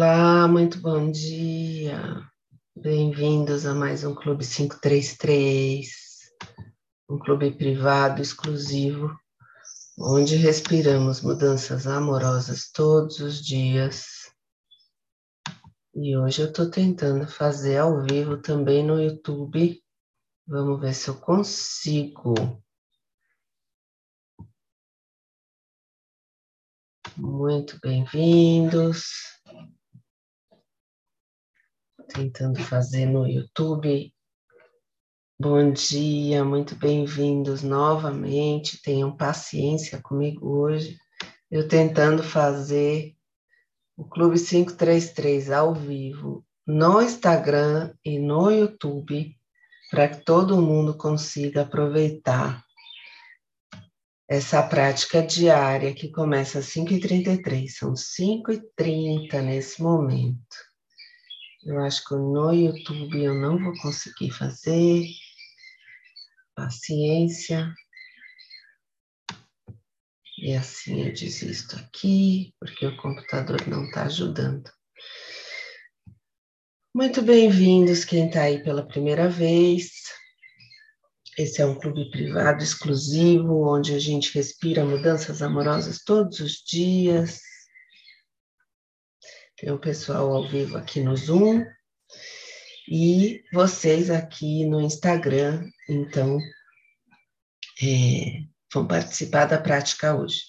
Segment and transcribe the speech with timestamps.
[0.00, 2.24] Olá, muito bom dia.
[2.76, 5.88] Bem-vindos a mais um Clube 533,
[7.10, 9.10] um clube privado exclusivo,
[9.98, 14.32] onde respiramos mudanças amorosas todos os dias.
[15.92, 19.82] E hoje eu estou tentando fazer ao vivo também no YouTube.
[20.46, 22.34] Vamos ver se eu consigo.
[27.16, 29.37] Muito bem-vindos
[32.08, 34.12] tentando fazer no YouTube.
[35.38, 38.80] Bom dia, muito bem-vindos novamente.
[38.82, 40.98] Tenham paciência comigo hoje.
[41.50, 43.14] Eu tentando fazer
[43.96, 49.36] o Clube 533 ao vivo no Instagram e no YouTube
[49.90, 52.64] para que todo mundo consiga aproveitar
[54.28, 60.67] essa prática diária que começa às 5h33, são 5h30 nesse momento.
[61.64, 65.08] Eu acho que no YouTube eu não vou conseguir fazer.
[66.54, 67.74] Paciência.
[70.38, 74.70] E assim eu desisto aqui, porque o computador não está ajudando.
[76.94, 79.90] Muito bem-vindos, quem está aí pela primeira vez.
[81.36, 87.47] Esse é um clube privado exclusivo, onde a gente respira mudanças amorosas todos os dias
[89.58, 91.64] tem o pessoal ao vivo aqui no Zoom
[92.88, 96.38] e vocês aqui no Instagram, então,
[97.82, 100.42] é, vão participar da prática hoje.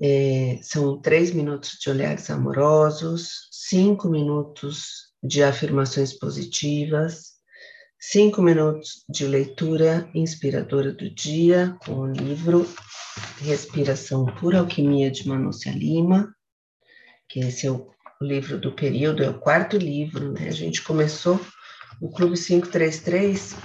[0.00, 7.32] É, são três minutos de olhares amorosos, cinco minutos de afirmações positivas,
[7.98, 12.68] cinco minutos de leitura inspiradora do dia com o livro
[13.40, 16.32] Respiração por Alquimia de Manúcia Lima,
[17.28, 20.48] que esse é o o livro do período, é o quarto livro, né?
[20.48, 21.40] A gente começou
[22.00, 23.56] o Clube 533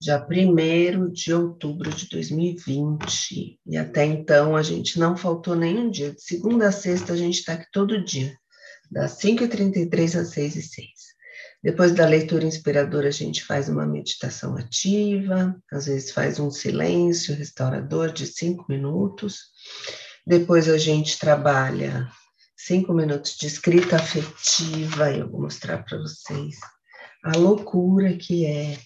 [0.00, 3.58] dia 1 de outubro de 2020.
[3.66, 6.12] E até então a gente não faltou nenhum dia.
[6.12, 8.32] De segunda a sexta a gente está aqui todo dia,
[8.90, 10.84] das 5h33 às 6h06.
[11.62, 17.34] Depois da leitura inspiradora, a gente faz uma meditação ativa, às vezes faz um silêncio
[17.34, 19.46] restaurador de cinco minutos.
[20.24, 22.08] Depois a gente trabalha
[22.66, 26.56] cinco minutos de escrita afetiva, eu vou mostrar para vocês
[27.22, 28.76] a loucura que é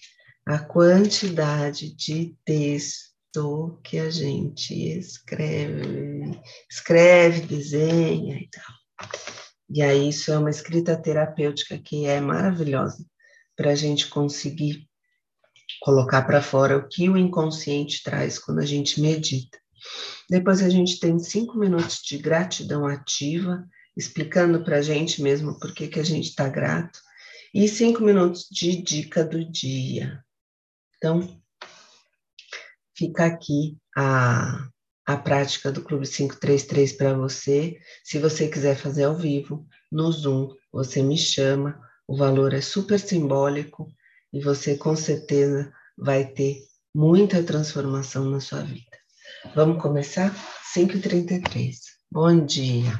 [0.45, 9.09] a quantidade de texto que a gente escreve, escreve, desenha e tal.
[9.67, 13.03] E aí, isso é uma escrita terapêutica que é maravilhosa
[13.55, 14.87] para a gente conseguir
[15.81, 19.60] colocar para fora o que o inconsciente traz quando a gente medita.
[20.29, 25.73] Depois a gente tem cinco minutos de gratidão ativa, explicando para a gente mesmo por
[25.73, 26.99] que, que a gente está grato,
[27.53, 30.23] e cinco minutos de dica do dia.
[30.97, 31.41] Então,
[32.95, 34.69] fica aqui a,
[35.05, 37.77] a prática do Clube 533 para você.
[38.03, 42.99] Se você quiser fazer ao vivo, no Zoom, você me chama, o valor é super
[42.99, 43.87] simbólico
[44.31, 46.61] e você com certeza vai ter
[46.95, 49.00] muita transformação na sua vida.
[49.49, 50.31] Vamos começar?
[50.73, 51.75] 5h33.
[52.11, 52.93] Bom dia.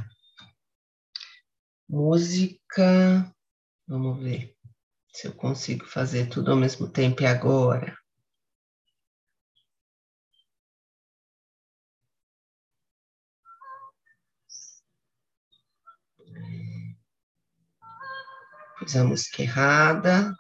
[1.88, 3.32] Música.
[3.88, 4.56] Vamos ver
[5.14, 7.96] se eu consigo fazer tudo ao mesmo tempo e agora.
[18.80, 20.34] Pus a música errada.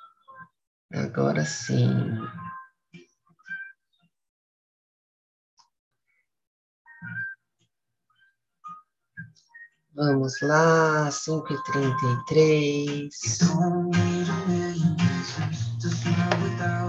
[0.92, 1.88] Agora sim.
[10.04, 13.12] Vamos lá, 5h33.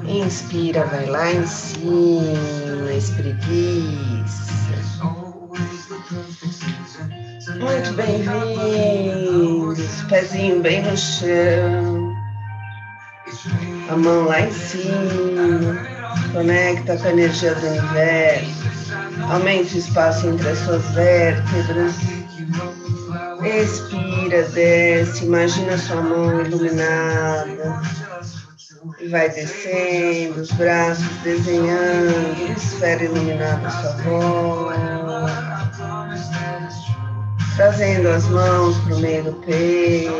[0.08, 4.72] Inspira, vai lá em cima, espreguiça.
[7.60, 9.78] Muito bem-vindos.
[10.08, 12.16] Pezinho bem no chão.
[13.90, 15.86] A mão lá em cima.
[16.32, 18.62] Conecta com a energia do universo.
[19.30, 22.21] Aumente o espaço entre as suas vértebras.
[23.44, 27.82] Expira, desce, imagina sua mão iluminada.
[29.00, 35.70] E vai descendo, os braços desenhando, esfera iluminada sua volta.
[37.56, 40.12] Trazendo as mãos para o meio do peito.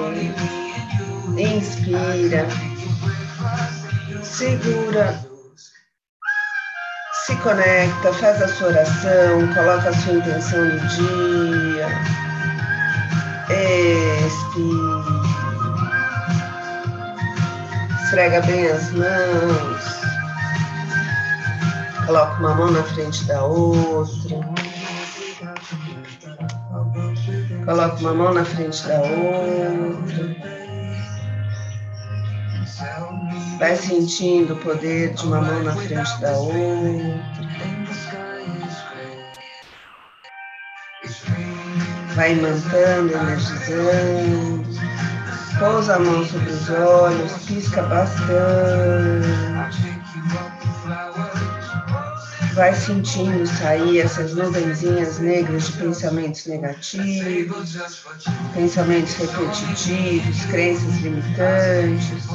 [1.39, 2.47] Inspira.
[4.23, 5.33] Segura
[7.25, 12.32] se conecta, faz a sua oração, coloca a sua intenção do dia
[14.27, 15.03] Expira.
[18.05, 20.03] Esfrega bem as mãos.
[22.07, 24.41] Coloca uma mão na frente da outra.
[27.65, 30.37] Coloca uma mão na frente da outra.
[33.59, 37.23] Vai sentindo o poder de uma mão na frente da outra.
[42.15, 44.63] Vai mantendo, energizando.
[45.59, 49.53] Pousa a mão sobre os olhos, pisca bastante
[52.55, 57.77] vai sentindo sair essas nuvenzinhas negras de pensamentos negativos,
[58.55, 62.29] pensamentos repetitivos, crenças limitantes.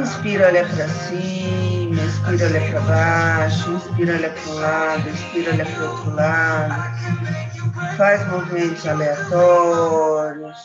[0.00, 5.66] Inspira, olha para cima, expira, olha para baixo, inspira, olha para um lado, expira, olha
[5.66, 7.49] para outro lado.
[7.96, 10.56] Faz movimentos aleatórios.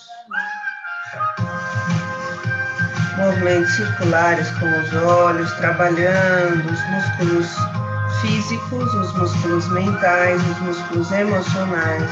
[3.17, 7.47] Movimentos circulares com os olhos, trabalhando os músculos
[8.21, 12.09] físicos, os músculos mentais, os músculos emocionais,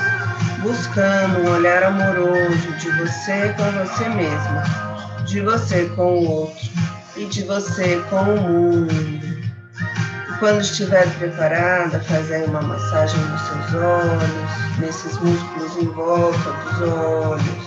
[0.62, 4.64] buscando um olhar amoroso de você com você mesma,
[5.26, 6.70] de você com o outro
[7.18, 9.23] e de você com o mundo.
[10.44, 16.82] Quando estiver preparada, faz aí uma massagem nos seus olhos, nesses músculos em volta dos
[16.82, 17.64] olhos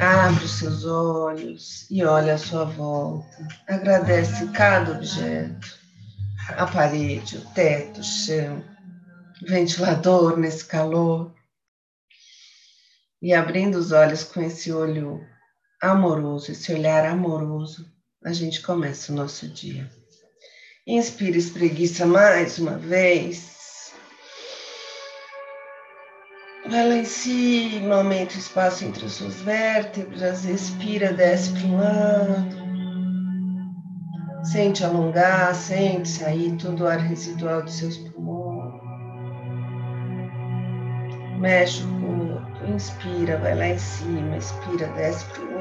[0.00, 3.46] Abre os seus olhos e olha à sua volta.
[3.68, 5.78] Agradece cada objeto,
[6.56, 8.64] a parede, o teto, o chão,
[9.40, 11.32] o ventilador nesse calor.
[13.22, 15.24] E abrindo os olhos com esse olho
[15.82, 17.90] amoroso, esse olhar amoroso,
[18.24, 19.90] a gente começa o nosso dia.
[20.86, 23.92] Inspira, espreguiça mais uma vez.
[26.70, 31.76] Vai lá em cima, aumenta o espaço entre as suas vértebras, expira, desce para um
[31.76, 32.62] lado.
[34.44, 38.80] Sente alongar, sente sair todo o ar residual dos seus pulmões.
[41.40, 45.51] Mexe o corpo, inspira, vai lá em cima, expira, desce para o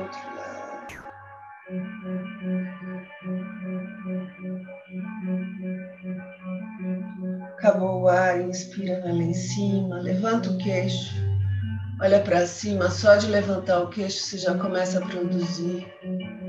[7.62, 11.14] Acabou o ar, inspira, lá em cima, levanta o queixo,
[12.02, 15.86] olha para cima, só de levantar o queixo você já começa a produzir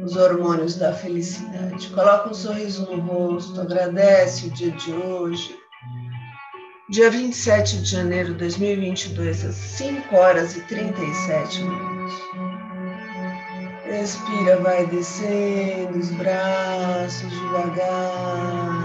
[0.03, 1.89] os hormônios da felicidade.
[1.89, 5.55] Coloca um sorriso no rosto, agradece o dia de hoje.
[6.89, 12.15] Dia 27 de janeiro de 2022, às 5 horas e 37 minutos.
[13.85, 18.82] Respira, vai descendo os braços devagar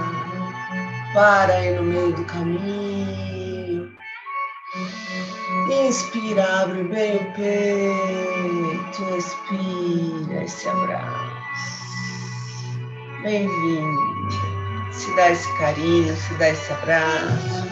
[1.14, 3.92] para aí no meio do caminho.
[5.70, 11.38] Inspira, abre bem o peito, expira e se abraça.
[13.22, 14.08] Bem-vinda.
[14.92, 17.68] Se dá esse carinho, se dá esse abraço.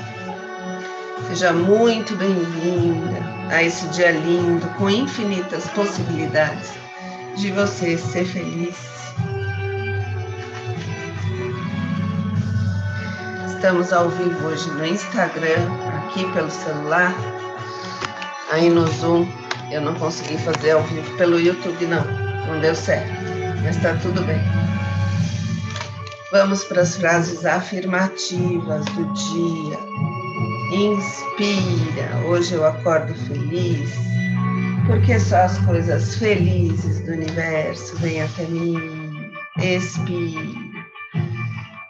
[1.27, 6.71] Seja muito bem-vinda a esse dia lindo, com infinitas possibilidades
[7.37, 8.94] de você ser feliz
[13.65, 15.67] Estamos ao vivo hoje no Instagram,
[15.97, 17.11] aqui pelo celular.
[18.51, 19.27] Aí no Zoom
[19.71, 22.05] eu não consegui fazer ao vivo pelo YouTube, não.
[22.45, 23.09] Não deu certo.
[23.63, 24.39] Mas está tudo bem.
[26.31, 29.79] Vamos para as frases afirmativas do dia.
[30.71, 32.17] Inspira.
[32.27, 33.89] Hoje eu acordo feliz,
[34.85, 39.33] porque só as coisas felizes do universo vêm até mim.
[39.57, 40.64] Expira.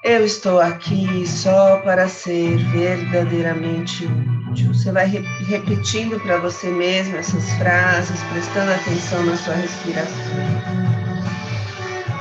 [0.07, 4.71] Eu estou aqui só para ser verdadeiramente útil.
[4.71, 10.13] Você vai re repetindo para você mesmo essas frases, prestando atenção na sua respiração.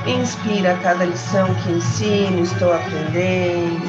[0.07, 3.85] Inspira cada lição que ensino, estou aprendendo.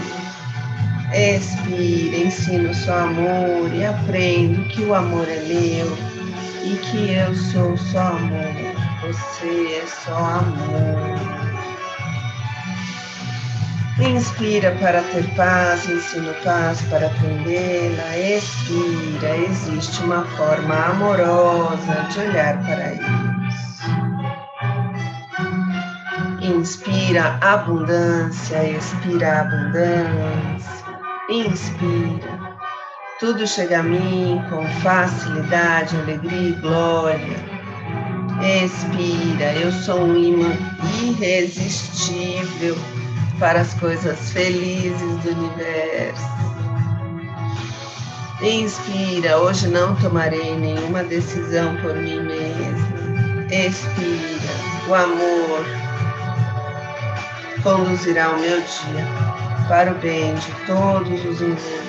[1.15, 5.91] Expira, ensino só amor e aprendo que o amor é meu
[6.62, 8.53] e que eu sou só amor.
[9.00, 11.46] Você é só amor.
[13.99, 18.19] Inspira para ter paz, ensino paz para aprendê-la.
[18.19, 23.87] Expira, existe uma forma amorosa de olhar para isso.
[26.43, 30.85] Inspira abundância, expira abundância.
[31.31, 32.38] Inspira.
[33.19, 37.38] Tudo chega a mim com facilidade, alegria e glória.
[38.62, 40.53] Expira, eu sou um imã
[41.03, 42.76] irresistível
[43.38, 46.37] para as coisas felizes do universo.
[48.43, 53.47] Inspira, hoje não tomarei nenhuma decisão por mim mesma.
[53.50, 54.52] Expira,
[54.88, 55.64] o amor
[57.62, 59.07] conduzirá o meu dia
[59.69, 61.87] para o bem de todos os envolvidos.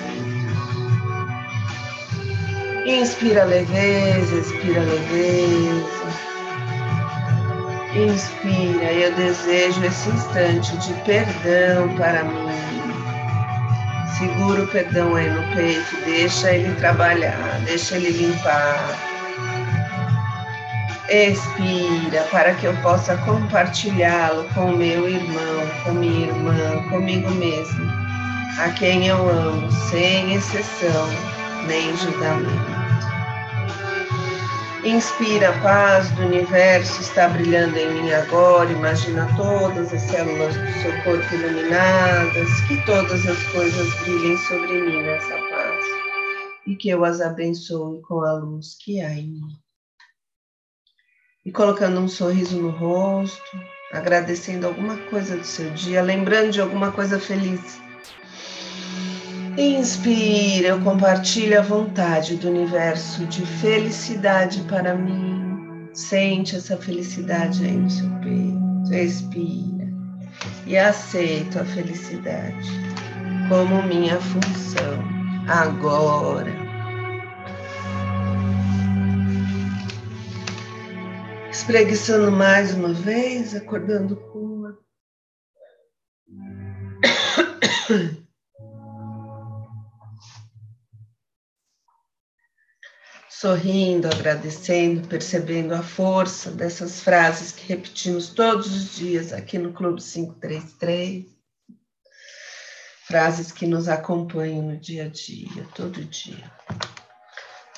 [2.86, 5.97] Inspira leveza, expira leveza.
[7.94, 12.78] Inspira, eu desejo esse instante de perdão para mim
[14.18, 18.98] Segura o perdão aí no peito, deixa ele trabalhar, deixa ele limpar.
[21.08, 27.86] Expira para que eu possa compartilhá-lo com meu irmão, com minha irmã, comigo mesmo,
[28.58, 31.08] a quem eu amo, sem exceção
[31.68, 32.77] nem julgamento.
[34.84, 38.70] Inspira a paz do universo, está brilhando em mim agora.
[38.70, 45.02] Imagina todas as células do seu corpo iluminadas, que todas as coisas brilhem sobre mim
[45.02, 45.84] nessa paz
[46.64, 49.58] e que eu as abençoe com a luz que há em mim.
[51.44, 53.58] E colocando um sorriso no rosto,
[53.90, 57.80] agradecendo alguma coisa do seu dia, lembrando de alguma coisa feliz
[59.60, 65.88] Inspira, eu compartilho a vontade do universo de felicidade para mim.
[65.92, 68.88] Sente essa felicidade aí no seu peito.
[68.88, 69.88] Respira
[70.64, 72.70] e aceito a felicidade
[73.48, 75.02] como minha função
[75.48, 76.52] agora.
[81.50, 84.72] Espreguiçando mais uma vez, acordando com
[93.40, 100.02] sorrindo, agradecendo, percebendo a força dessas frases que repetimos todos os dias aqui no Clube
[100.02, 101.24] 533.
[103.06, 106.50] Frases que nos acompanham no dia a dia, todo dia.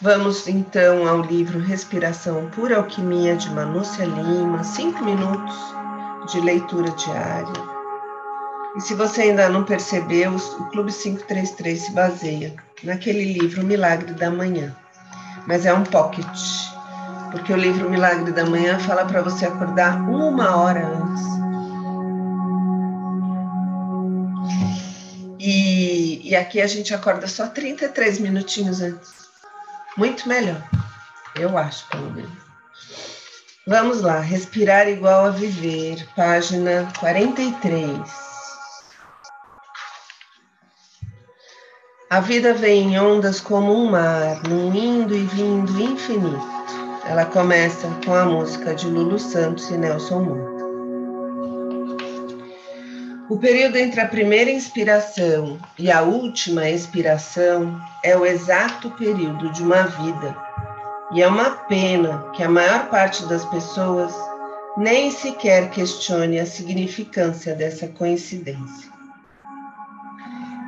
[0.00, 5.56] Vamos então ao livro Respiração Pura Alquimia de Manúcia Lima, cinco minutos
[6.32, 7.52] de leitura diária.
[8.76, 14.30] E se você ainda não percebeu, o Clube 533 se baseia naquele livro Milagre da
[14.30, 14.74] Manhã
[15.46, 16.26] mas é um pocket,
[17.30, 21.24] porque o livro Milagre da Manhã fala para você acordar uma hora antes.
[25.38, 29.10] E, e aqui a gente acorda só 33 minutinhos antes.
[29.96, 30.62] Muito melhor,
[31.34, 32.40] eu acho, pelo menos.
[33.66, 38.29] Vamos lá, respirar igual a viver, página 43.
[42.12, 46.42] A vida vem em ondas como um mar, num indo e vindo infinito.
[47.08, 50.64] Ela começa com a música de Lulu Santos e Nelson Mota.
[53.28, 59.62] O período entre a primeira inspiração e a última expiração é o exato período de
[59.62, 60.36] uma vida.
[61.12, 64.12] E é uma pena que a maior parte das pessoas
[64.76, 68.89] nem sequer questione a significância dessa coincidência.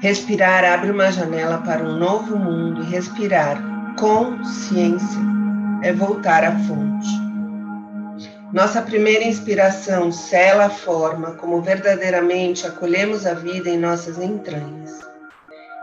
[0.02, 3.56] Respirar abre uma janela para um novo mundo e respirar
[3.96, 5.20] consciência
[5.80, 7.08] é voltar à fonte.
[8.52, 14.90] Nossa primeira inspiração sela a forma como verdadeiramente acolhemos a vida em nossas entranhas.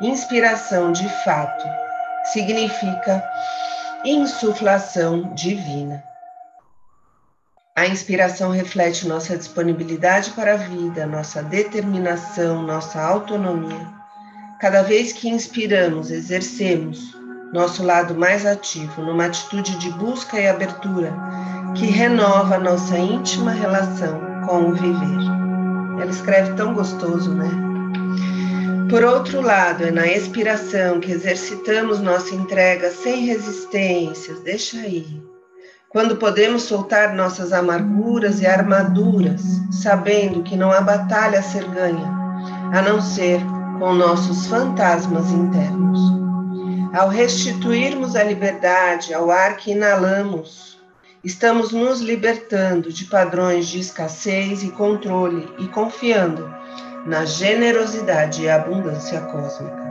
[0.01, 1.65] Inspiração de fato
[2.33, 3.23] significa
[4.03, 6.03] insuflação divina.
[7.73, 13.97] A inspiração reflete nossa disponibilidade para a vida, nossa determinação, nossa autonomia
[14.59, 17.17] Cada vez que inspiramos, exercemos
[17.53, 21.13] nosso lado mais ativo numa atitude de busca e abertura
[21.77, 26.01] que renova nossa íntima relação com o viver.
[26.01, 27.49] Ela escreve tão gostoso, né?
[28.89, 35.23] Por outro lado, é na expiração que exercitamos nossa entrega sem resistências, deixa aí.
[35.87, 42.13] Quando podemos soltar nossas amarguras e armaduras, sabendo que não há batalha a ser ganha,
[42.73, 43.41] a não ser
[43.79, 45.99] com nossos fantasmas internos.
[46.93, 50.77] Ao restituirmos a liberdade ao ar que inalamos,
[51.23, 56.53] estamos nos libertando de padrões de escassez e controle e confiando
[57.05, 59.89] na generosidade e abundância cósmica.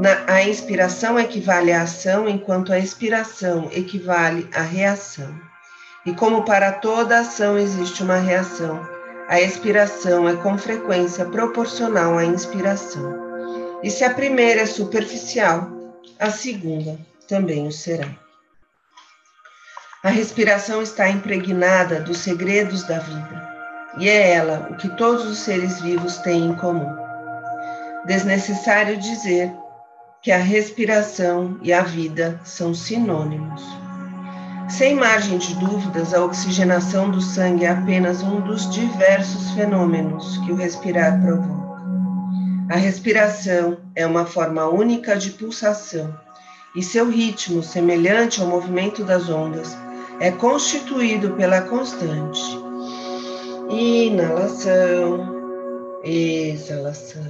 [0.00, 5.34] Na, a inspiração equivale à ação, enquanto a expiração equivale à reação.
[6.06, 8.95] E como para toda ação existe uma reação,
[9.28, 13.80] a expiração é com frequência proporcional à inspiração.
[13.82, 15.68] E se a primeira é superficial,
[16.18, 18.08] a segunda também o será.
[20.02, 23.48] A respiração está impregnada dos segredos da vida,
[23.98, 26.94] e é ela o que todos os seres vivos têm em comum.
[28.06, 29.52] Desnecessário dizer
[30.22, 33.85] que a respiração e a vida são sinônimos.
[34.68, 40.52] Sem margem de dúvidas, a oxigenação do sangue é apenas um dos diversos fenômenos que
[40.52, 41.82] o respirar provoca.
[42.68, 46.12] A respiração é uma forma única de pulsação
[46.74, 49.76] e seu ritmo, semelhante ao movimento das ondas,
[50.20, 52.66] é constituído pela constante
[53.68, 55.34] inalação,
[56.04, 57.22] exalação,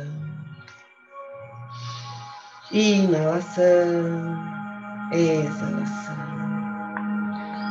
[2.72, 4.36] inalação,
[5.12, 6.45] exalação.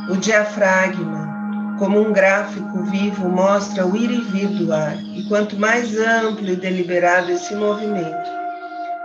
[0.08, 5.58] O diafragma, como um gráfico vivo, mostra o ir e vir do ar, e quanto
[5.58, 8.30] mais amplo e deliberado esse movimento,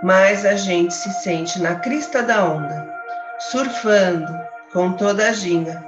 [0.03, 2.87] mais a gente se sente na crista da onda,
[3.51, 4.31] surfando
[4.71, 5.83] com toda a ginga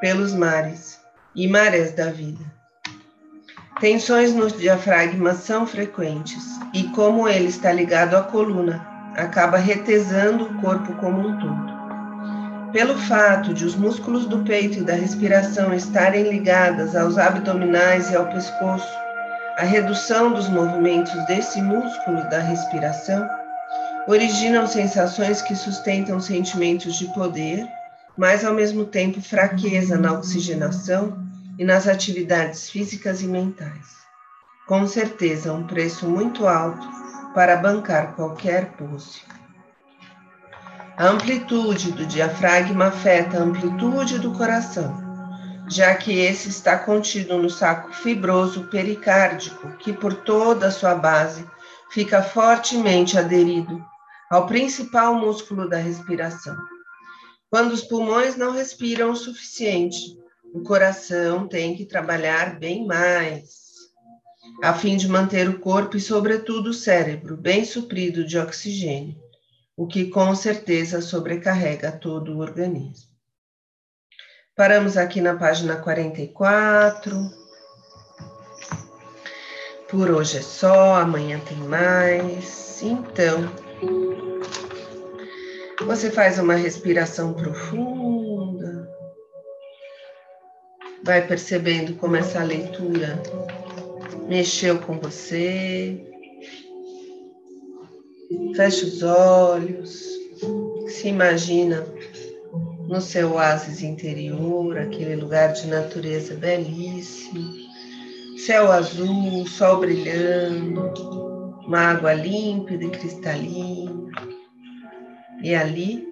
[0.00, 1.00] pelos mares
[1.34, 2.44] e marés da vida.
[3.80, 6.44] Tensões no diafragma são frequentes
[6.74, 11.77] e, como ele está ligado à coluna, acaba retesando o corpo como um todo.
[12.72, 18.16] Pelo fato de os músculos do peito e da respiração estarem ligadas aos abdominais e
[18.16, 18.92] ao pescoço,
[19.56, 23.26] a redução dos movimentos desse músculo da respiração
[24.06, 27.66] originam sensações que sustentam sentimentos de poder,
[28.18, 31.16] mas ao mesmo tempo fraqueza na oxigenação
[31.58, 33.96] e nas atividades físicas e mentais.
[34.66, 36.86] Com certeza, um preço muito alto
[37.32, 39.37] para bancar qualquer pose.
[40.98, 44.96] A amplitude do diafragma afeta a amplitude do coração,
[45.70, 51.46] já que esse está contido no saco fibroso pericárdico, que por toda a sua base
[51.92, 53.80] fica fortemente aderido
[54.28, 56.56] ao principal músculo da respiração.
[57.48, 60.18] Quando os pulmões não respiram o suficiente,
[60.52, 63.68] o coração tem que trabalhar bem mais,
[64.64, 69.27] a fim de manter o corpo e, sobretudo, o cérebro bem suprido de oxigênio,
[69.78, 73.08] o que com certeza sobrecarrega todo o organismo.
[74.56, 77.30] Paramos aqui na página 44.
[79.88, 82.82] Por hoje é só, amanhã tem mais.
[82.82, 83.48] Então,
[85.86, 88.18] você faz uma respiração profunda
[91.04, 93.22] vai percebendo como essa leitura
[94.28, 96.07] mexeu com você.
[98.54, 100.04] Fecha os olhos,
[100.86, 101.86] se imagina
[102.86, 107.52] no seu oásis interior, aquele lugar de natureza belíssimo,
[108.44, 110.92] céu azul, sol brilhando,
[111.66, 114.10] uma água límpida e cristalina.
[115.42, 116.06] E ali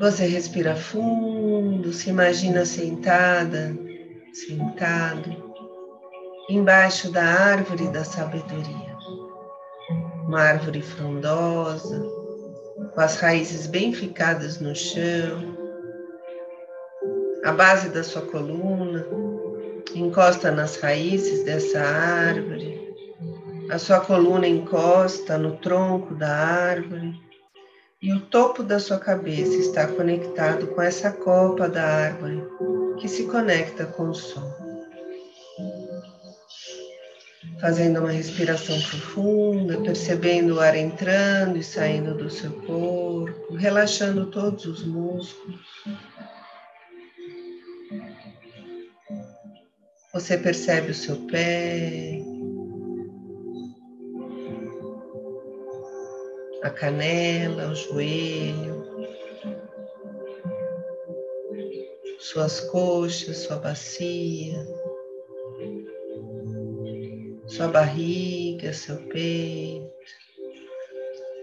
[0.00, 3.76] você respira fundo, se imagina sentada,
[4.32, 5.30] sentado,
[6.48, 8.89] embaixo da árvore da sabedoria.
[10.30, 12.00] Uma árvore frondosa,
[12.94, 15.58] com as raízes bem ficadas no chão,
[17.44, 19.04] a base da sua coluna
[19.92, 22.94] encosta nas raízes dessa árvore,
[23.72, 27.12] a sua coluna encosta no tronco da árvore
[28.00, 32.40] e o topo da sua cabeça está conectado com essa copa da árvore
[33.00, 34.59] que se conecta com o sol.
[37.60, 44.66] Fazendo uma respiração profunda, percebendo o ar entrando e saindo do seu corpo, relaxando todos
[44.66, 45.60] os músculos.
[50.12, 52.20] Você percebe o seu pé,
[56.62, 58.84] a canela, o joelho,
[62.18, 64.66] suas coxas, sua bacia,
[67.50, 69.90] sua barriga, seu peito.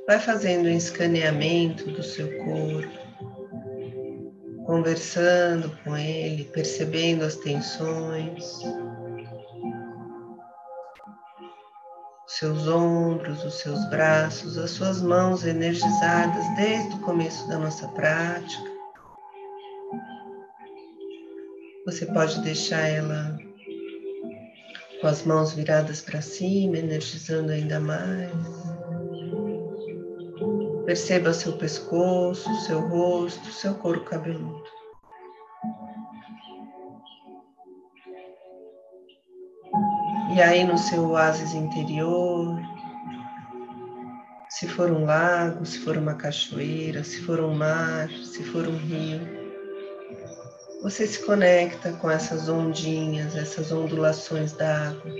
[0.07, 2.97] Vai fazendo um escaneamento do seu corpo,
[4.65, 8.61] conversando com ele, percebendo as tensões.
[12.27, 18.69] seus ombros, os seus braços, as suas mãos energizadas desde o começo da nossa prática.
[21.85, 23.46] Você pode deixar ela
[25.01, 28.31] com as mãos viradas para cima, energizando ainda mais.
[30.85, 34.63] Perceba seu pescoço, seu rosto, seu couro cabeludo.
[40.35, 42.59] E aí no seu oásis interior,
[44.49, 48.77] se for um lago, se for uma cachoeira, se for um mar, se for um
[48.77, 49.36] rio,
[50.89, 55.11] você se conecta com essas ondinhas, essas ondulações da água.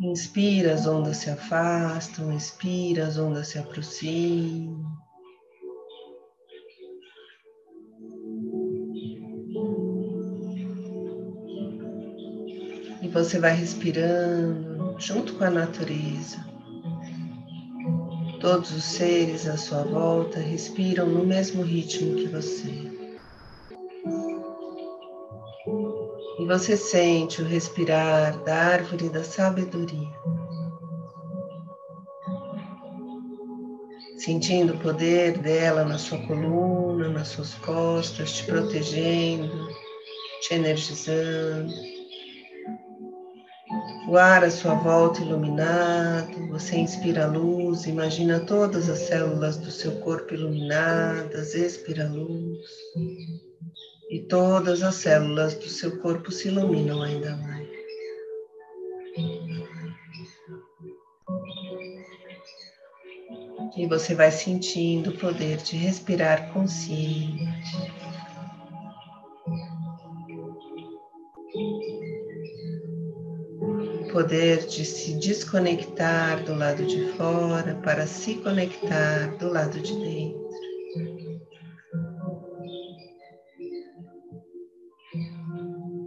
[0.00, 4.82] Inspira, as ondas se afastam, expira, as ondas se aproximam.
[13.02, 16.38] E você vai respirando junto com a natureza.
[18.40, 22.90] Todos os seres à sua volta respiram no mesmo ritmo que você.
[26.38, 30.08] E você sente o respirar da árvore da sabedoria.
[34.16, 39.68] Sentindo o poder dela na sua coluna, nas suas costas, te protegendo,
[40.40, 41.99] te energizando.
[44.08, 49.70] O ar à sua volta iluminado, você inspira a luz, imagina todas as células do
[49.70, 52.58] seu corpo iluminadas, expira a luz
[54.10, 57.68] e todas as células do seu corpo se iluminam ainda mais.
[63.76, 67.99] E você vai sentindo o poder de respirar consciente.
[74.12, 80.40] Poder de se desconectar do lado de fora para se conectar do lado de dentro.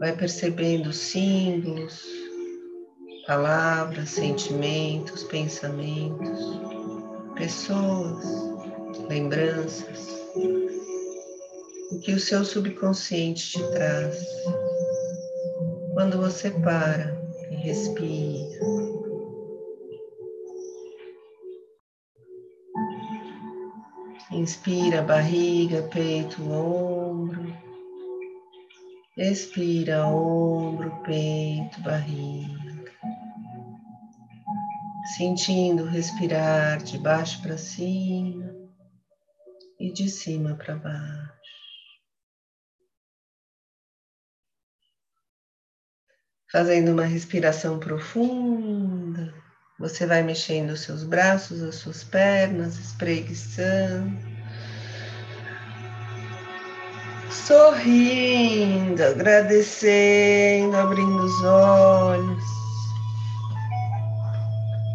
[0.03, 2.05] vai percebendo símbolos,
[3.25, 6.59] palavras, sentimentos, pensamentos,
[7.35, 8.25] pessoas,
[9.07, 10.09] lembranças,
[11.89, 14.27] o que o seu subconsciente te traz.
[15.93, 17.22] Quando você para
[17.55, 18.93] respira.
[24.31, 27.55] Inspira barriga, peito, ombro.
[29.15, 32.73] Expira ombro, peito, barriga.
[35.15, 38.51] Sentindo respirar de baixo para cima
[39.79, 41.32] e de cima para baixo.
[46.53, 49.33] Fazendo uma respiração profunda,
[49.79, 54.15] você vai mexendo os seus braços, as suas pernas, espreguiçando.
[57.31, 62.43] Sorrindo, agradecendo, abrindo os olhos,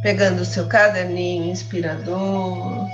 [0.00, 2.86] pegando o seu caderninho inspirador.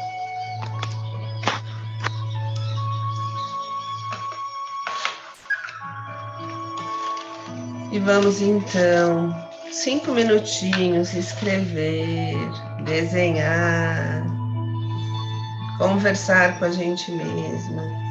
[7.94, 9.32] E vamos então,
[9.70, 12.36] cinco minutinhos, escrever,
[12.82, 14.26] desenhar,
[15.78, 18.04] conversar com a gente mesma.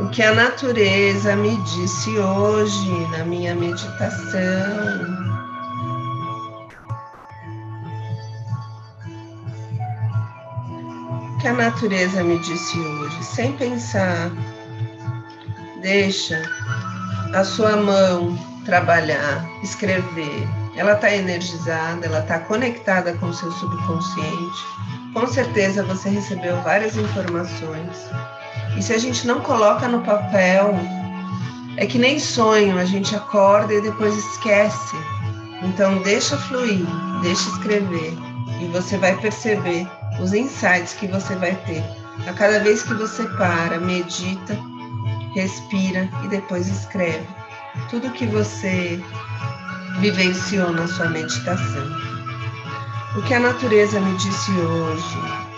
[0.00, 4.40] o que a natureza me disse hoje na minha meditação.
[11.28, 14.32] O que a natureza me disse hoje, sem pensar.
[15.80, 16.42] Deixa
[17.34, 20.48] a sua mão trabalhar, escrever.
[20.76, 24.64] Ela está energizada, ela está conectada com o seu subconsciente.
[25.14, 28.10] Com certeza você recebeu várias informações
[28.76, 30.74] e se a gente não coloca no papel,
[31.76, 34.96] é que nem sonho, a gente acorda e depois esquece.
[35.62, 36.86] Então deixa fluir,
[37.22, 38.16] deixa escrever
[38.60, 39.86] e você vai perceber
[40.20, 41.82] os insights que você vai ter.
[42.28, 44.56] A cada vez que você para, medita,
[45.34, 47.26] respira e depois escreve
[47.88, 49.02] tudo que você
[50.00, 51.86] vivenciou na sua meditação.
[53.16, 55.49] O que a natureza me disse hoje,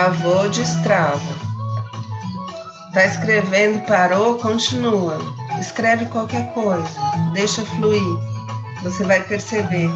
[0.00, 1.20] Travou, destrava.
[2.94, 5.18] Tá escrevendo, parou, continua.
[5.60, 6.88] Escreve qualquer coisa,
[7.34, 8.18] deixa fluir.
[8.82, 9.90] Você vai perceber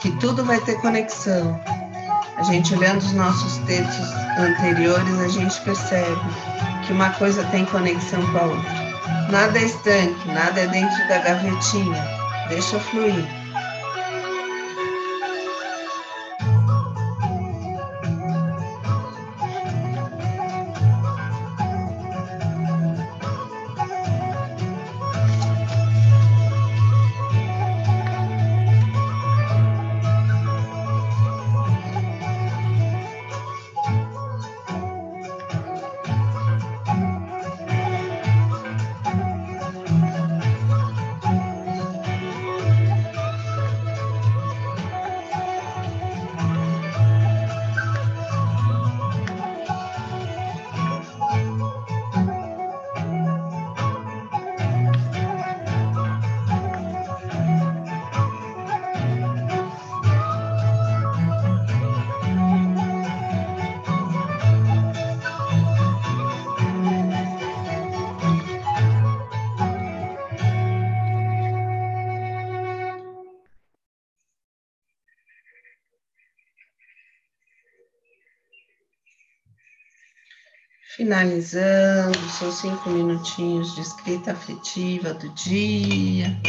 [0.00, 1.60] que tudo vai ter conexão.
[2.36, 6.20] A gente olhando os nossos textos anteriores, a gente percebe
[6.84, 9.30] que uma coisa tem conexão com a outra.
[9.30, 12.04] Nada é estanque, nada é dentro da gavetinha.
[12.48, 13.41] Deixa fluir.
[81.02, 86.40] Finalizando, são cinco minutinhos de escrita afetiva do dia.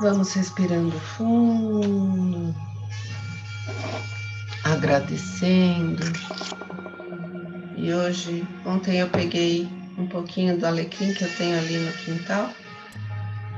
[0.00, 2.54] Vamos respirando fundo,
[4.64, 6.02] agradecendo.
[7.76, 9.68] E hoje, ontem eu peguei
[9.98, 12.50] um pouquinho do alecrim que eu tenho ali no quintal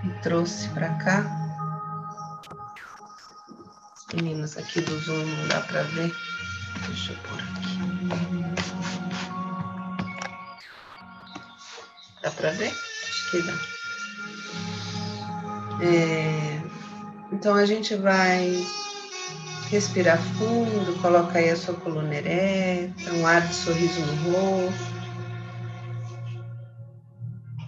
[0.03, 1.25] e trouxe para cá.
[3.95, 6.13] As meninas aqui do Zoom não dá para ver.
[6.87, 7.79] Deixa eu pôr aqui.
[12.23, 12.73] Dá para ver?
[12.73, 13.55] Acho que dá.
[15.81, 16.61] É,
[17.33, 18.67] então a gente vai
[19.71, 24.99] respirar fundo, coloca aí a sua coluna ereta, um ar de sorriso no rosto.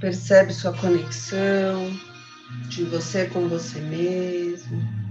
[0.00, 1.90] Percebe sua conexão
[2.68, 5.09] de você com você mesmo.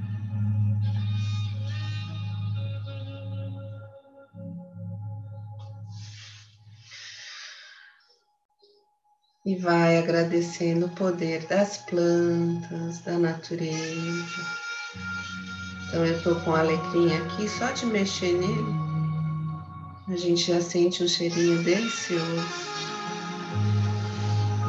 [9.50, 14.46] E vai agradecendo o poder das plantas, da natureza.
[15.88, 18.76] Então eu tô com o alecrim aqui, só de mexer nele,
[20.08, 22.46] a gente já sente um cheirinho delicioso.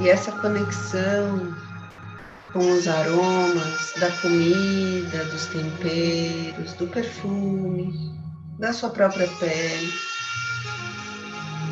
[0.00, 1.54] E essa conexão
[2.50, 8.14] com os aromas da comida, dos temperos, do perfume,
[8.58, 9.92] da sua própria pele.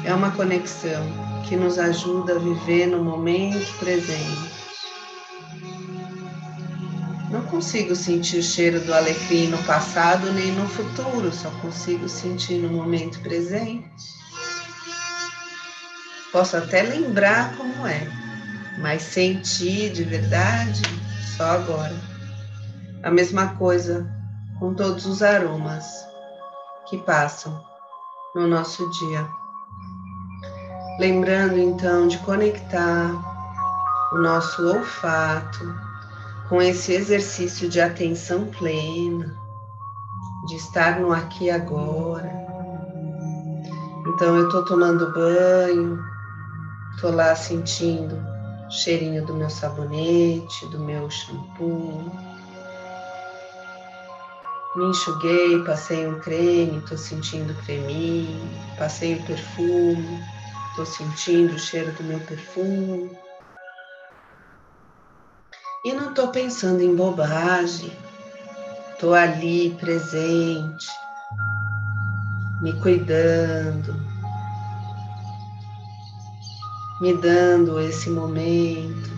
[0.04, 4.58] É uma conexão que nos ajuda a viver no momento presente.
[7.30, 12.58] Não consigo sentir o cheiro do alecrim no passado nem no futuro, só consigo sentir
[12.58, 13.90] no momento presente.
[16.32, 18.06] Posso até lembrar como é,
[18.78, 20.82] mas sentir de verdade
[21.36, 21.94] só agora.
[23.02, 24.08] A mesma coisa
[24.58, 25.86] com todos os aromas
[26.88, 27.62] que passam
[28.34, 29.37] no nosso dia.
[30.98, 33.12] Lembrando então de conectar
[34.12, 35.72] o nosso olfato
[36.48, 39.32] com esse exercício de atenção plena,
[40.48, 42.28] de estar no aqui e agora.
[44.08, 46.04] Então eu estou tomando banho,
[46.96, 48.16] estou lá sentindo
[48.66, 52.10] o cheirinho do meu sabonete, do meu shampoo.
[54.74, 60.37] Me enxuguei, passei um creme, estou sentindo creminho, passei o perfume
[60.78, 63.10] Estou sentindo o cheiro do meu perfume.
[65.84, 67.90] E não estou pensando em bobagem.
[68.92, 70.86] Estou ali presente,
[72.60, 73.92] me cuidando,
[77.00, 79.10] me dando esse momento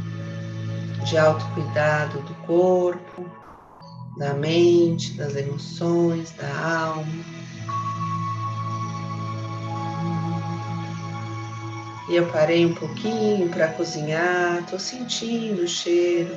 [1.05, 3.31] de autocuidado do corpo,
[4.17, 7.50] da mente, das emoções, da alma.
[12.11, 16.35] E eu parei um pouquinho para cozinhar, estou sentindo o cheiro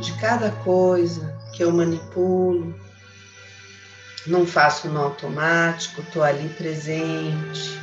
[0.00, 2.74] de cada coisa que eu manipulo.
[4.26, 7.78] Não faço no automático, estou ali presente,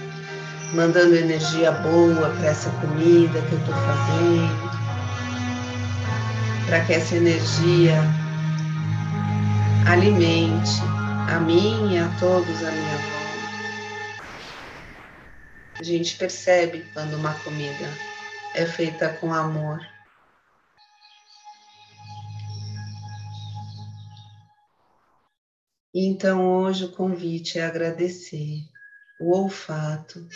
[0.73, 4.71] mandando energia boa para essa comida que eu estou fazendo,
[6.65, 8.01] para que essa energia
[9.85, 10.81] alimente
[11.31, 13.16] a mim e a todos à minha volta.
[15.79, 17.97] A gente percebe quando uma comida
[18.55, 19.79] é feita com amor.
[25.93, 28.61] Então hoje o convite é agradecer
[29.19, 30.27] o olfato,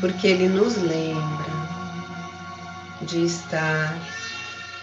[0.00, 1.46] porque ele nos lembra
[3.02, 3.94] de estar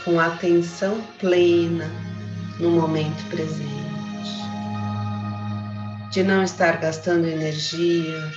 [0.05, 1.89] com atenção plena
[2.59, 3.92] no momento presente,
[6.13, 8.31] de não estar gastando energia.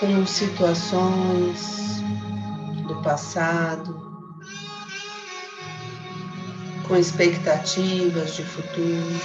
[0.00, 2.00] Com situações
[2.88, 4.24] do passado,
[6.88, 9.20] com expectativas de futuro.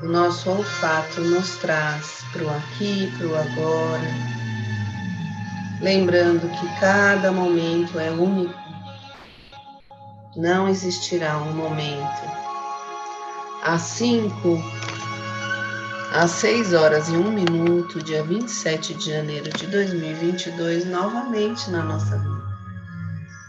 [0.00, 4.14] O nosso olfato nos traz para o aqui para o agora,
[5.80, 8.65] lembrando que cada momento é único.
[10.36, 12.20] Não existirá um momento
[13.62, 14.32] às 5,
[16.12, 22.18] às 6 horas e 1 minuto, dia 27 de janeiro de 2022, novamente na nossa
[22.18, 22.46] vida.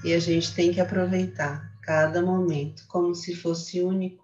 [0.06, 4.23] E a gente tem que aproveitar cada momento como se fosse único,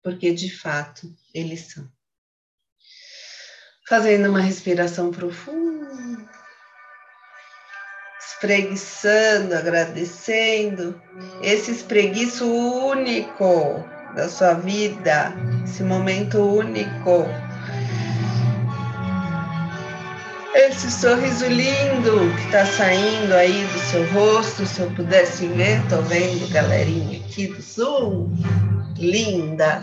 [0.00, 1.90] porque de fato eles são.
[3.88, 5.90] Fazendo uma respiração profunda,
[8.40, 10.98] espreguiçando, agradecendo
[11.42, 13.84] esse espreguiço único
[14.16, 17.28] da sua vida, esse momento único.
[20.54, 26.00] Esse sorriso lindo que está saindo aí do seu rosto, se eu pudesse ver, tô
[26.02, 28.34] vendo galerinha aqui do Zoom,
[28.96, 29.82] linda,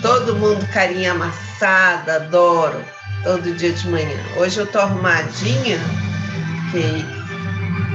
[0.00, 2.80] todo mundo carinha amassada, adoro,
[3.24, 4.16] todo dia de manhã.
[4.38, 5.78] Hoje eu tô arrumadinha,
[6.70, 7.13] que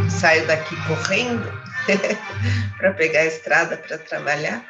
[0.09, 1.51] saio daqui correndo
[2.77, 4.61] para pegar a estrada para trabalhar,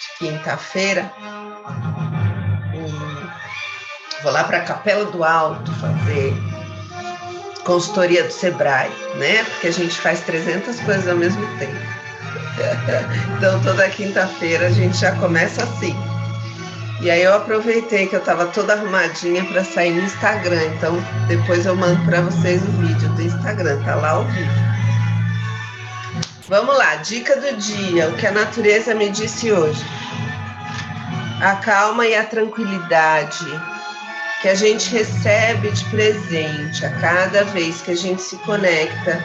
[0.00, 1.10] de quinta-feira.
[4.22, 6.32] Vou lá para a Capela do Alto fazer
[7.64, 9.44] consultoria do Sebrae, né?
[9.44, 11.74] Porque a gente faz 300 coisas ao mesmo tempo.
[13.36, 15.94] então, toda quinta-feira a gente já começa assim.
[17.04, 20.64] E aí eu aproveitei que eu estava toda arrumadinha para sair no Instagram.
[20.74, 20.96] Então,
[21.28, 24.50] depois eu mando para vocês o vídeo do Instagram, tá lá ao vivo.
[26.48, 29.84] Vamos lá, dica do dia, o que a natureza me disse hoje.
[31.42, 33.44] A calma e a tranquilidade
[34.40, 39.22] que a gente recebe de presente a cada vez que a gente se conecta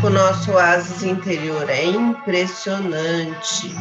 [0.00, 1.68] com o nosso oásis interior.
[1.68, 3.74] É impressionante.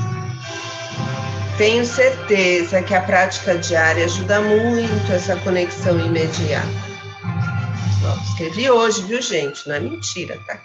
[1.58, 6.68] Tenho certeza que a prática diária ajuda muito essa conexão imediata.
[8.04, 9.68] Ó, escrevi hoje, viu, gente?
[9.68, 10.58] Não é mentira, tá?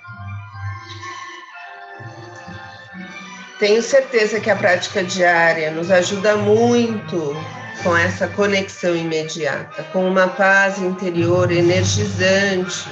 [3.59, 7.35] Tenho certeza que a prática diária nos ajuda muito
[7.83, 12.88] com essa conexão imediata, com uma paz interior energizante,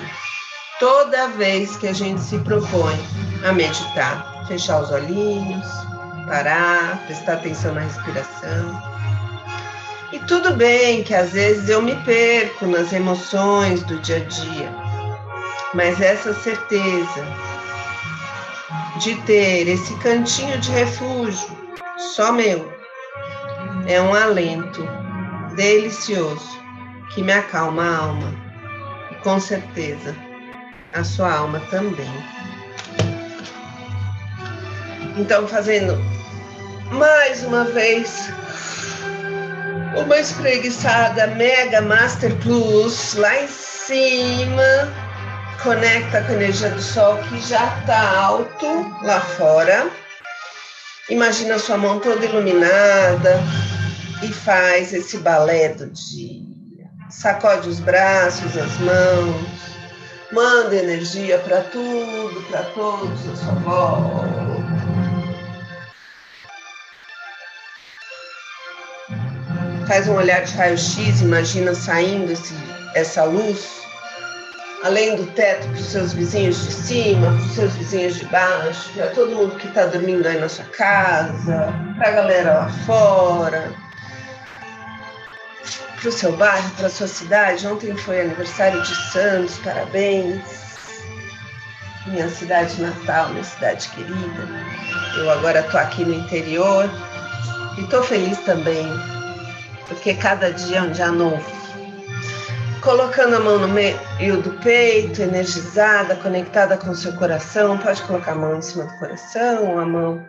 [0.79, 2.99] toda vez que a gente se propõe
[3.45, 5.67] a meditar, fechar os olhinhos,
[6.27, 8.83] parar, prestar atenção na respiração.
[10.13, 14.71] E tudo bem que às vezes eu me perco nas emoções do dia a dia,
[15.75, 17.27] mas essa certeza
[19.01, 21.49] de ter esse cantinho de refúgio
[21.97, 22.73] só meu,
[23.87, 24.87] é um alento
[25.57, 26.63] delicioso
[27.13, 28.35] que me acalma a alma
[29.11, 30.15] e com certeza
[30.93, 32.11] a sua alma também.
[35.17, 36.14] Então, fazendo
[36.95, 38.31] mais uma vez
[39.97, 44.93] uma espreguiçada Mega Master Plus lá em cima,
[45.63, 48.67] conecta com a energia do sol que já está alto
[49.03, 49.89] lá fora.
[51.11, 53.41] Imagina sua mão toda iluminada,
[54.23, 56.45] e faz esse balé do dia.
[57.11, 59.47] Sacode os braços, as mãos,
[60.33, 64.44] manda energia para tudo, para todos à sua volta.
[69.87, 72.55] Faz um olhar de raio-x, imagina saindo esse,
[72.95, 73.85] essa luz
[74.83, 78.91] além do teto para os seus vizinhos de cima, para os seus vizinhos de baixo,
[78.93, 83.73] para todo mundo que está dormindo aí na sua casa, para a galera lá fora
[86.05, 87.67] para o seu bairro, para a sua cidade.
[87.67, 90.43] Ontem foi aniversário de Santos, parabéns.
[92.07, 94.49] Minha cidade natal, minha cidade querida.
[95.17, 96.91] Eu agora estou aqui no interior
[97.79, 98.87] e estou feliz também,
[99.89, 101.45] porque cada dia é um dia novo.
[102.83, 107.79] colocando a mão no meio do peito, energizada, conectada com o seu coração.
[107.79, 110.23] Pode colocar a mão em cima do coração, a mão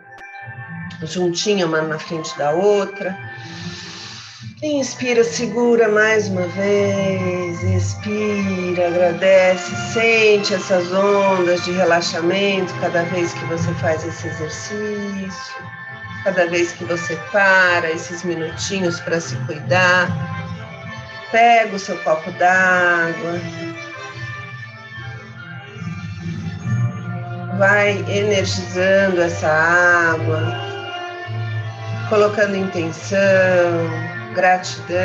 [1.02, 3.14] juntinha, uma na frente da outra.
[4.62, 13.44] Inspira, segura mais uma vez, expira, agradece, sente essas ondas de relaxamento cada vez que
[13.44, 15.54] você faz esse exercício,
[16.26, 20.08] cada vez que você para esses minutinhos para se cuidar.
[21.30, 23.40] Pega o seu copo d'água,
[27.58, 30.42] vai energizando essa água,
[32.08, 33.20] colocando intenção
[34.34, 34.96] gratidão.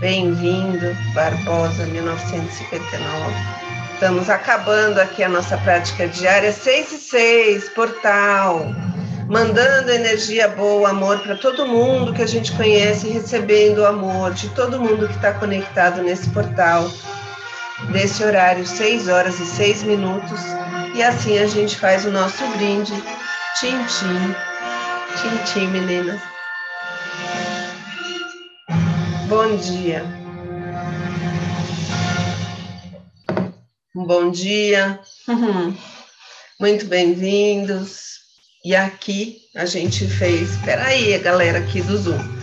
[0.00, 3.65] Bem-vindo, Barbosa 1959.
[3.96, 8.66] Estamos acabando aqui a nossa prática diária 6 e 6, portal.
[9.26, 14.50] Mandando energia boa, amor para todo mundo que a gente conhece, recebendo o amor de
[14.50, 16.90] todo mundo que está conectado nesse portal,
[17.90, 20.42] desse horário, 6 horas e 6 minutos.
[20.94, 22.92] E assim a gente faz o nosso brinde
[23.54, 24.34] Tchim, tchim.
[25.16, 26.20] Tchim, tchim, meninas.
[29.26, 30.25] Bom dia.
[34.04, 35.00] Bom dia.
[36.60, 38.20] Muito bem-vindos.
[38.62, 40.50] E aqui a gente fez.
[40.50, 42.36] Espera aí, galera aqui do Zoom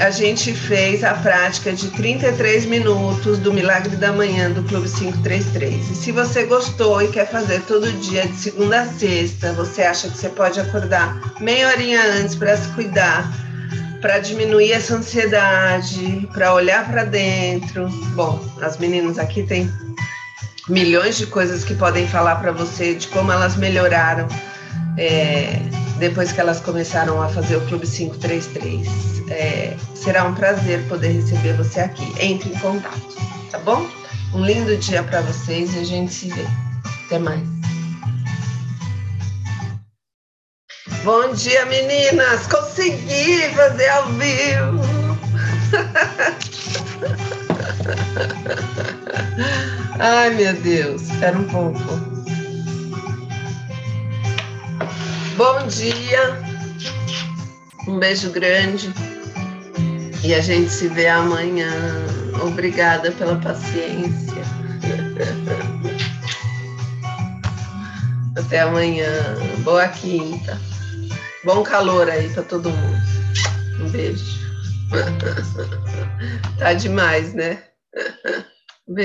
[0.00, 5.90] a gente fez a prática de 33 minutos do Milagre da Manhã do Clube 533.
[5.90, 10.08] E se você gostou e quer fazer todo dia, de segunda a sexta, você acha
[10.08, 13.28] que você pode acordar meia horinha antes para se cuidar,
[14.00, 17.88] para diminuir essa ansiedade, para olhar para dentro.
[18.14, 19.68] Bom, as meninas aqui têm
[20.68, 24.28] milhões de coisas que podem falar para você de como elas melhoraram.
[24.96, 25.60] É,
[25.98, 28.88] depois que elas começaram a fazer o Clube 533.
[29.30, 32.12] É, será um prazer poder receber você aqui.
[32.20, 33.16] Entre em contato,
[33.50, 33.88] tá bom?
[34.34, 36.46] Um lindo dia para vocês e a gente se vê.
[37.06, 37.42] Até mais.
[41.04, 42.46] Bom dia, meninas!
[42.48, 45.18] Consegui fazer ao vivo!
[49.98, 51.78] Ai, meu Deus, espera um pouco.
[55.36, 56.40] Bom dia,
[57.86, 58.90] um beijo grande
[60.24, 61.70] e a gente se vê amanhã.
[62.42, 64.34] Obrigada pela paciência.
[68.36, 69.06] Até amanhã.
[69.62, 70.58] Boa quinta.
[71.44, 72.98] Bom calor aí para todo mundo.
[73.80, 74.38] Um beijo.
[76.58, 77.62] Tá demais, né?
[77.96, 78.57] Uh-huh.